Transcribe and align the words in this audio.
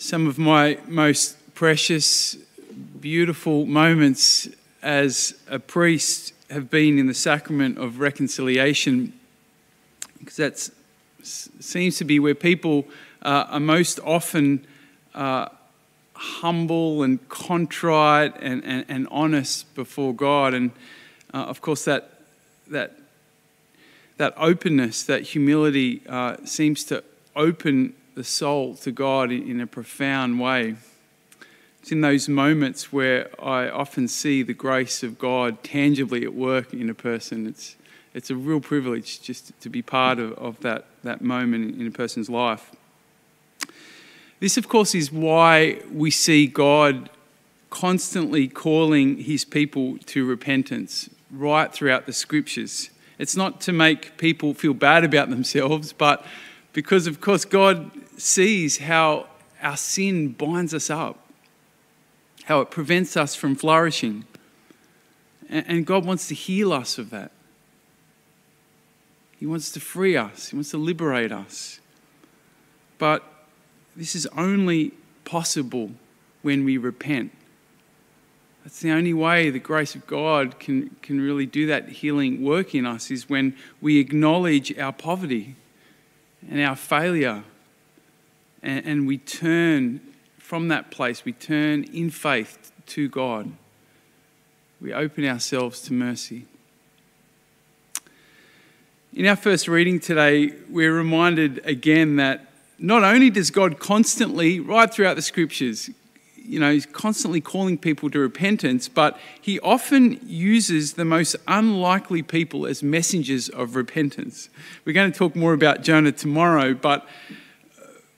Some 0.00 0.26
of 0.26 0.38
my 0.38 0.78
most 0.88 1.36
precious, 1.54 2.34
beautiful 3.02 3.66
moments 3.66 4.48
as 4.80 5.34
a 5.46 5.58
priest 5.58 6.32
have 6.48 6.70
been 6.70 6.98
in 6.98 7.06
the 7.06 7.12
sacrament 7.12 7.76
of 7.76 8.00
reconciliation, 8.00 9.12
because 10.18 10.36
that 10.36 10.70
seems 11.22 11.98
to 11.98 12.06
be 12.06 12.18
where 12.18 12.34
people 12.34 12.86
uh, 13.20 13.44
are 13.50 13.60
most 13.60 14.00
often 14.00 14.66
uh, 15.14 15.50
humble 16.14 17.02
and 17.02 17.28
contrite 17.28 18.32
and, 18.40 18.64
and, 18.64 18.86
and, 18.88 19.06
honest 19.10 19.74
before 19.74 20.14
God. 20.14 20.54
And 20.54 20.70
uh, 21.34 21.42
of 21.42 21.60
course, 21.60 21.84
that, 21.84 22.22
that, 22.68 22.96
that 24.16 24.32
openness, 24.38 25.02
that 25.02 25.24
humility 25.24 26.00
uh, 26.08 26.38
seems 26.46 26.84
to 26.84 27.04
open 27.36 27.92
the 28.14 28.24
soul 28.24 28.74
to 28.76 28.92
God 28.92 29.30
in 29.30 29.60
a 29.60 29.66
profound 29.66 30.40
way. 30.40 30.76
It's 31.80 31.92
in 31.92 32.02
those 32.02 32.28
moments 32.28 32.92
where 32.92 33.30
I 33.42 33.68
often 33.68 34.06
see 34.08 34.42
the 34.42 34.52
grace 34.52 35.02
of 35.02 35.18
God 35.18 35.62
tangibly 35.62 36.24
at 36.24 36.34
work 36.34 36.74
in 36.74 36.90
a 36.90 36.94
person. 36.94 37.46
It's, 37.46 37.76
it's 38.12 38.30
a 38.30 38.36
real 38.36 38.60
privilege 38.60 39.22
just 39.22 39.58
to 39.60 39.70
be 39.70 39.80
part 39.80 40.18
of, 40.18 40.32
of 40.32 40.60
that, 40.60 40.84
that 41.02 41.22
moment 41.22 41.80
in 41.80 41.86
a 41.86 41.90
person's 41.90 42.28
life. 42.28 42.70
This, 44.40 44.56
of 44.56 44.68
course, 44.68 44.94
is 44.94 45.10
why 45.10 45.80
we 45.92 46.10
see 46.10 46.46
God 46.46 47.08
constantly 47.70 48.48
calling 48.48 49.18
his 49.18 49.44
people 49.44 49.96
to 50.06 50.26
repentance 50.26 51.08
right 51.30 51.72
throughout 51.72 52.06
the 52.06 52.12
scriptures. 52.12 52.90
It's 53.18 53.36
not 53.36 53.60
to 53.62 53.72
make 53.72 54.18
people 54.18 54.54
feel 54.54 54.74
bad 54.74 55.04
about 55.04 55.30
themselves, 55.30 55.92
but 55.92 56.24
because, 56.72 57.06
of 57.06 57.20
course, 57.20 57.44
God 57.44 57.90
sees 58.16 58.78
how 58.78 59.26
our 59.62 59.76
sin 59.76 60.28
binds 60.28 60.72
us 60.72 60.90
up, 60.90 61.18
how 62.44 62.60
it 62.60 62.70
prevents 62.70 63.16
us 63.16 63.34
from 63.34 63.54
flourishing. 63.54 64.24
And 65.48 65.84
God 65.84 66.04
wants 66.04 66.28
to 66.28 66.34
heal 66.34 66.72
us 66.72 66.96
of 66.96 67.10
that. 67.10 67.32
He 69.38 69.46
wants 69.46 69.72
to 69.72 69.80
free 69.80 70.16
us, 70.16 70.48
He 70.48 70.56
wants 70.56 70.70
to 70.70 70.78
liberate 70.78 71.32
us. 71.32 71.80
But 72.98 73.24
this 73.96 74.14
is 74.14 74.26
only 74.36 74.92
possible 75.24 75.92
when 76.42 76.64
we 76.64 76.76
repent. 76.76 77.32
That's 78.62 78.80
the 78.80 78.90
only 78.90 79.14
way 79.14 79.48
the 79.48 79.58
grace 79.58 79.94
of 79.94 80.06
God 80.06 80.58
can, 80.58 80.94
can 81.00 81.20
really 81.20 81.46
do 81.46 81.66
that 81.66 81.88
healing 81.88 82.44
work 82.44 82.74
in 82.74 82.84
us 82.84 83.10
is 83.10 83.28
when 83.28 83.56
we 83.80 83.98
acknowledge 83.98 84.76
our 84.78 84.92
poverty 84.92 85.56
and 86.48 86.60
our 86.60 86.76
failure 86.76 87.44
and, 88.62 88.86
and 88.86 89.06
we 89.06 89.18
turn 89.18 90.00
from 90.38 90.68
that 90.68 90.90
place, 90.90 91.24
we 91.24 91.32
turn 91.32 91.84
in 91.84 92.10
faith 92.10 92.72
to 92.86 93.08
God. 93.08 93.52
We 94.80 94.92
open 94.92 95.24
ourselves 95.24 95.80
to 95.82 95.92
mercy. 95.92 96.46
In 99.12 99.26
our 99.26 99.36
first 99.36 99.68
reading 99.68 100.00
today, 100.00 100.52
we're 100.68 100.94
reminded 100.94 101.60
again 101.66 102.16
that 102.16 102.46
not 102.78 103.04
only 103.04 103.28
does 103.28 103.50
God 103.50 103.78
constantly, 103.78 104.58
right 104.58 104.92
throughout 104.92 105.16
the 105.16 105.22
scriptures, 105.22 105.90
you 106.42 106.58
know, 106.58 106.72
he's 106.72 106.86
constantly 106.86 107.40
calling 107.40 107.78
people 107.78 108.10
to 108.10 108.18
repentance, 108.18 108.88
but 108.88 109.18
he 109.40 109.60
often 109.60 110.18
uses 110.24 110.94
the 110.94 111.04
most 111.04 111.36
unlikely 111.46 112.22
people 112.22 112.66
as 112.66 112.82
messengers 112.82 113.48
of 113.48 113.76
repentance. 113.76 114.48
We're 114.84 114.92
going 114.92 115.12
to 115.12 115.18
talk 115.18 115.36
more 115.36 115.52
about 115.52 115.82
Jonah 115.82 116.12
tomorrow, 116.12 116.74
but 116.74 117.06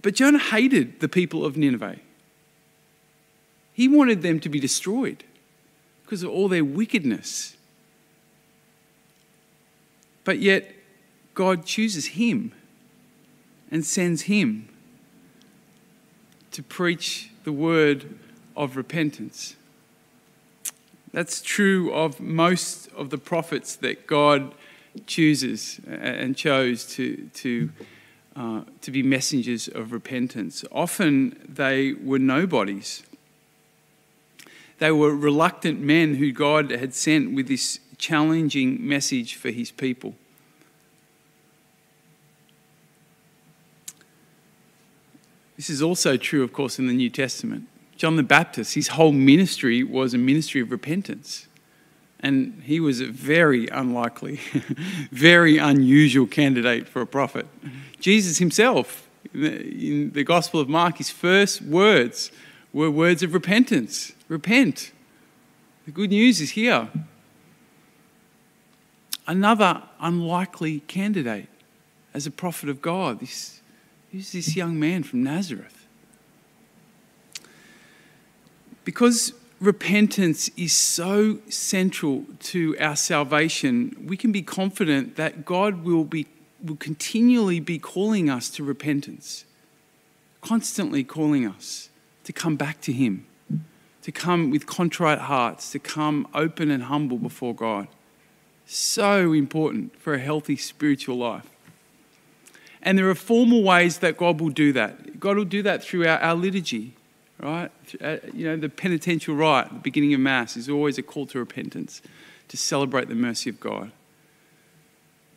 but 0.00 0.14
Jonah 0.14 0.38
hated 0.38 1.00
the 1.00 1.08
people 1.08 1.44
of 1.44 1.56
Nineveh. 1.56 1.96
He 3.72 3.88
wanted 3.88 4.22
them 4.22 4.40
to 4.40 4.48
be 4.48 4.60
destroyed 4.60 5.24
because 6.04 6.22
of 6.22 6.30
all 6.30 6.48
their 6.48 6.64
wickedness. 6.64 7.56
But 10.24 10.38
yet, 10.38 10.72
God 11.34 11.64
chooses 11.64 12.06
him 12.06 12.52
and 13.70 13.84
sends 13.84 14.22
him 14.22 14.68
to 16.52 16.62
preach 16.62 17.30
the 17.48 17.52
word 17.52 18.04
of 18.58 18.76
repentance. 18.76 19.56
That's 21.14 21.40
true 21.40 21.90
of 21.94 22.20
most 22.20 22.92
of 22.92 23.08
the 23.08 23.16
prophets 23.16 23.74
that 23.76 24.06
God 24.06 24.52
chooses 25.06 25.80
and 25.86 26.36
chose 26.36 26.84
to, 26.96 27.30
to 27.32 27.70
uh, 28.36 28.60
to 28.82 28.90
be 28.90 29.02
messengers 29.02 29.66
of 29.66 29.92
repentance. 29.92 30.62
Often 30.70 31.40
they 31.48 31.94
were 31.94 32.18
nobodies. 32.18 33.02
They 34.78 34.92
were 34.92 35.16
reluctant 35.16 35.80
men 35.80 36.16
who 36.16 36.32
God 36.32 36.70
had 36.70 36.92
sent 36.92 37.34
with 37.34 37.48
this 37.48 37.80
challenging 37.96 38.86
message 38.86 39.36
for 39.36 39.50
his 39.50 39.70
people. 39.70 40.16
This 45.58 45.68
is 45.68 45.82
also 45.82 46.16
true, 46.16 46.44
of 46.44 46.52
course, 46.52 46.78
in 46.78 46.86
the 46.86 46.92
New 46.92 47.10
Testament. 47.10 47.66
John 47.96 48.14
the 48.14 48.22
Baptist, 48.22 48.74
his 48.74 48.88
whole 48.88 49.10
ministry 49.10 49.82
was 49.82 50.14
a 50.14 50.18
ministry 50.18 50.60
of 50.60 50.70
repentance. 50.70 51.48
And 52.20 52.62
he 52.64 52.78
was 52.78 53.00
a 53.00 53.06
very 53.06 53.66
unlikely, 53.66 54.36
very 55.10 55.58
unusual 55.58 56.28
candidate 56.28 56.88
for 56.88 57.02
a 57.02 57.06
prophet. 57.08 57.46
Jesus 57.98 58.38
himself, 58.38 59.08
in 59.34 60.12
the 60.12 60.22
Gospel 60.22 60.60
of 60.60 60.68
Mark, 60.68 60.98
his 60.98 61.10
first 61.10 61.60
words 61.60 62.30
were 62.72 62.88
words 62.88 63.24
of 63.24 63.34
repentance. 63.34 64.12
Repent. 64.28 64.92
The 65.86 65.90
good 65.90 66.10
news 66.10 66.40
is 66.40 66.50
here. 66.50 66.88
Another 69.26 69.82
unlikely 69.98 70.80
candidate 70.86 71.48
as 72.14 72.28
a 72.28 72.30
prophet 72.30 72.68
of 72.68 72.80
God. 72.80 73.18
This, 73.18 73.60
who's 74.12 74.32
this 74.32 74.56
young 74.56 74.78
man 74.78 75.02
from 75.02 75.22
Nazareth? 75.22 75.86
Because 78.84 79.34
repentance 79.60 80.48
is 80.56 80.72
so 80.72 81.38
central 81.48 82.24
to 82.40 82.76
our 82.78 82.96
salvation, 82.96 83.94
we 84.06 84.16
can 84.16 84.32
be 84.32 84.42
confident 84.42 85.16
that 85.16 85.44
God 85.44 85.84
will, 85.84 86.04
be, 86.04 86.26
will 86.64 86.76
continually 86.76 87.60
be 87.60 87.78
calling 87.78 88.30
us 88.30 88.48
to 88.50 88.64
repentance, 88.64 89.44
constantly 90.40 91.04
calling 91.04 91.46
us 91.46 91.90
to 92.24 92.32
come 92.32 92.56
back 92.56 92.80
to 92.82 92.92
Him, 92.92 93.26
to 94.02 94.12
come 94.12 94.50
with 94.50 94.66
contrite 94.66 95.18
hearts, 95.18 95.72
to 95.72 95.78
come 95.78 96.26
open 96.32 96.70
and 96.70 96.84
humble 96.84 97.18
before 97.18 97.54
God. 97.54 97.88
So 98.64 99.32
important 99.32 100.00
for 100.00 100.14
a 100.14 100.18
healthy 100.18 100.56
spiritual 100.56 101.18
life. 101.18 101.48
And 102.82 102.96
there 102.96 103.08
are 103.10 103.14
formal 103.14 103.62
ways 103.62 103.98
that 103.98 104.16
God 104.16 104.40
will 104.40 104.50
do 104.50 104.72
that. 104.72 105.18
God 105.18 105.36
will 105.36 105.44
do 105.44 105.62
that 105.62 105.82
through 105.82 106.06
our, 106.06 106.34
liturgy 106.34 106.94
right? 107.40 107.70
Uh, 108.00 108.16
you 108.32 108.46
know, 108.46 108.56
the 108.56 108.68
penitential 108.68 109.34
rite 109.34 109.68
the 109.68 109.78
beginning 109.78 110.14
of 110.14 110.20
Mass 110.20 110.56
is 110.56 110.68
always 110.68 110.98
a 110.98 111.02
call 111.02 111.26
to 111.26 111.38
repentance, 111.38 112.02
to 112.48 112.56
celebrate 112.56 113.08
the 113.08 113.14
mercy 113.14 113.50
of 113.50 113.60
God. 113.60 113.92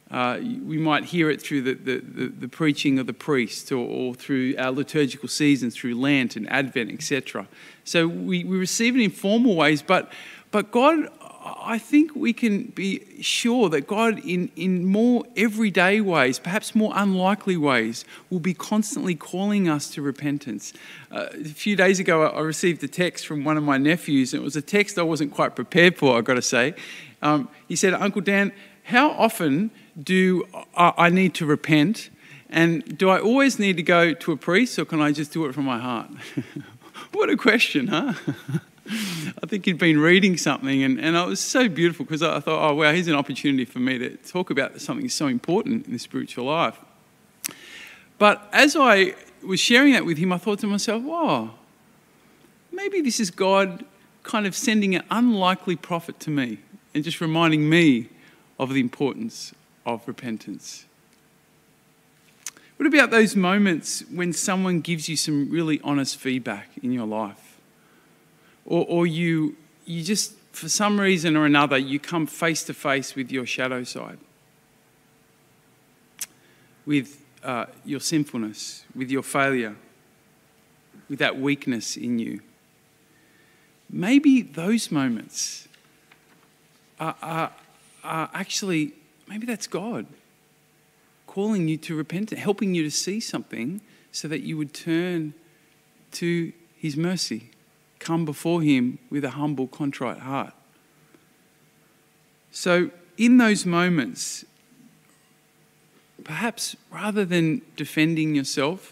Uh, 0.09 0.39
we 0.41 0.77
might 0.77 1.05
hear 1.05 1.29
it 1.29 1.41
through 1.41 1.61
the, 1.61 1.73
the, 1.73 1.99
the, 1.99 2.27
the 2.27 2.47
preaching 2.47 2.99
of 2.99 3.07
the 3.07 3.13
priest 3.13 3.71
or, 3.71 3.87
or, 3.87 4.13
through 4.13 4.53
our 4.57 4.71
liturgical 4.71 5.29
seasons, 5.29 5.73
through 5.73 5.95
Lent 5.95 6.35
and 6.35 6.49
Advent, 6.51 6.91
etc. 6.91 7.47
So 7.85 8.09
we, 8.09 8.43
we 8.43 8.57
receive 8.57 8.97
it 8.97 9.01
in 9.01 9.09
formal 9.09 9.55
ways, 9.55 9.81
but, 9.81 10.11
but 10.51 10.69
God 10.69 11.07
I 11.63 11.77
think 11.77 12.15
we 12.15 12.33
can 12.33 12.63
be 12.63 13.21
sure 13.21 13.69
that 13.69 13.87
God, 13.87 14.19
in, 14.25 14.51
in 14.55 14.85
more 14.85 15.23
everyday 15.37 16.01
ways, 16.01 16.39
perhaps 16.39 16.73
more 16.73 16.91
unlikely 16.95 17.57
ways, 17.57 18.05
will 18.29 18.39
be 18.39 18.53
constantly 18.53 19.15
calling 19.15 19.69
us 19.69 19.89
to 19.91 20.01
repentance. 20.01 20.73
Uh, 21.11 21.27
a 21.33 21.43
few 21.45 21.75
days 21.75 21.99
ago, 21.99 22.27
I 22.27 22.41
received 22.41 22.83
a 22.83 22.87
text 22.87 23.27
from 23.27 23.43
one 23.43 23.57
of 23.57 23.63
my 23.63 23.77
nephews, 23.77 24.33
and 24.33 24.41
it 24.41 24.43
was 24.43 24.55
a 24.55 24.61
text 24.61 24.97
I 24.97 25.03
wasn't 25.03 25.33
quite 25.33 25.55
prepared 25.55 25.97
for, 25.97 26.17
I've 26.17 26.25
got 26.25 26.35
to 26.35 26.41
say. 26.41 26.73
Um, 27.21 27.49
he 27.67 27.75
said, 27.75 27.93
Uncle 27.93 28.21
Dan, 28.21 28.51
how 28.83 29.11
often 29.11 29.71
do 30.01 30.47
I, 30.75 30.93
I 30.97 31.09
need 31.09 31.35
to 31.35 31.45
repent? 31.45 32.09
And 32.49 32.97
do 32.97 33.09
I 33.09 33.19
always 33.19 33.59
need 33.59 33.77
to 33.77 33.83
go 33.83 34.13
to 34.13 34.31
a 34.31 34.37
priest, 34.37 34.79
or 34.79 34.85
can 34.85 35.01
I 35.01 35.11
just 35.11 35.31
do 35.31 35.45
it 35.45 35.53
from 35.53 35.65
my 35.65 35.79
heart? 35.79 36.09
what 37.13 37.29
a 37.29 37.37
question, 37.37 37.87
huh? 37.87 38.13
I 39.43 39.45
think 39.45 39.65
he'd 39.65 39.77
been 39.77 39.99
reading 39.99 40.37
something, 40.37 40.83
and, 40.83 40.99
and 40.99 41.15
it 41.15 41.27
was 41.27 41.39
so 41.39 41.67
beautiful 41.67 42.05
because 42.05 42.23
I 42.23 42.39
thought, 42.39 42.71
oh, 42.71 42.75
wow, 42.75 42.91
here's 42.91 43.07
an 43.07 43.15
opportunity 43.15 43.65
for 43.65 43.79
me 43.79 43.97
to 43.97 44.15
talk 44.17 44.49
about 44.49 44.79
something 44.81 45.09
so 45.09 45.27
important 45.27 45.85
in 45.85 45.93
the 45.93 45.99
spiritual 45.99 46.45
life. 46.45 46.77
But 48.17 48.47
as 48.53 48.75
I 48.75 49.15
was 49.43 49.59
sharing 49.59 49.93
that 49.93 50.05
with 50.05 50.17
him, 50.17 50.31
I 50.31 50.37
thought 50.37 50.59
to 50.59 50.67
myself, 50.67 51.03
wow, 51.03 51.51
maybe 52.71 53.01
this 53.01 53.19
is 53.19 53.31
God 53.31 53.85
kind 54.23 54.45
of 54.45 54.55
sending 54.55 54.95
an 54.95 55.03
unlikely 55.09 55.75
prophet 55.75 56.19
to 56.21 56.29
me 56.29 56.59
and 56.93 57.03
just 57.03 57.19
reminding 57.21 57.67
me 57.67 58.09
of 58.59 58.73
the 58.73 58.79
importance 58.79 59.53
of 59.85 60.07
repentance. 60.07 60.85
What 62.77 62.87
about 62.87 63.11
those 63.11 63.35
moments 63.35 64.03
when 64.11 64.33
someone 64.33 64.81
gives 64.81 65.07
you 65.07 65.15
some 65.15 65.49
really 65.49 65.79
honest 65.83 66.17
feedback 66.17 66.69
in 66.81 66.91
your 66.91 67.05
life? 67.05 67.50
Or, 68.71 68.85
or 68.87 69.05
you, 69.05 69.57
you 69.85 70.01
just, 70.01 70.33
for 70.53 70.69
some 70.69 70.97
reason 70.97 71.35
or 71.35 71.45
another, 71.45 71.77
you 71.77 71.99
come 71.99 72.25
face 72.25 72.63
to 72.63 72.73
face 72.73 73.15
with 73.15 73.29
your 73.29 73.45
shadow 73.45 73.83
side, 73.83 74.17
with 76.85 77.21
uh, 77.43 77.65
your 77.83 77.99
sinfulness, 77.99 78.85
with 78.95 79.11
your 79.11 79.23
failure, 79.23 79.75
with 81.09 81.19
that 81.19 81.37
weakness 81.37 81.97
in 81.97 82.17
you. 82.17 82.39
Maybe 83.89 84.41
those 84.41 84.89
moments 84.89 85.67
are, 86.97 87.17
are, 87.21 87.51
are 88.05 88.29
actually, 88.33 88.93
maybe 89.27 89.45
that's 89.45 89.67
God 89.67 90.05
calling 91.27 91.67
you 91.67 91.75
to 91.75 91.93
repentance, 91.93 92.39
helping 92.39 92.73
you 92.73 92.83
to 92.83 92.91
see 92.91 93.19
something 93.19 93.81
so 94.13 94.29
that 94.29 94.43
you 94.43 94.55
would 94.57 94.73
turn 94.73 95.33
to 96.13 96.53
his 96.77 96.95
mercy, 96.95 97.50
come 98.01 98.25
before 98.25 98.61
him 98.61 98.99
with 99.09 99.23
a 99.23 99.29
humble, 99.31 99.67
contrite 99.67 100.19
heart. 100.19 100.53
So, 102.51 102.91
in 103.17 103.37
those 103.37 103.65
moments, 103.65 104.43
perhaps 106.23 106.75
rather 106.91 107.23
than 107.23 107.61
defending 107.77 108.35
yourself, 108.35 108.91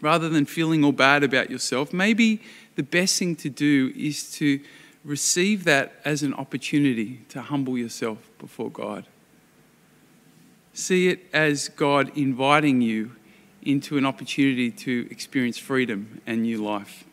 rather 0.00 0.28
than 0.28 0.46
feeling 0.46 0.82
all 0.82 0.92
bad 0.92 1.22
about 1.22 1.50
yourself, 1.50 1.92
maybe 1.92 2.40
the 2.74 2.82
best 2.82 3.18
thing 3.18 3.36
to 3.36 3.50
do 3.50 3.92
is 3.94 4.32
to 4.32 4.60
receive 5.04 5.64
that 5.64 5.92
as 6.04 6.22
an 6.22 6.34
opportunity 6.34 7.20
to 7.28 7.42
humble 7.42 7.76
yourself 7.78 8.18
before 8.38 8.70
God. 8.70 9.06
See 10.72 11.08
it 11.08 11.26
as 11.32 11.68
God 11.68 12.16
inviting 12.16 12.80
you 12.80 13.12
into 13.62 13.98
an 13.98 14.06
opportunity 14.06 14.70
to 14.70 15.06
experience 15.10 15.58
freedom 15.58 16.20
and 16.26 16.42
new 16.42 16.62
life. 16.62 17.04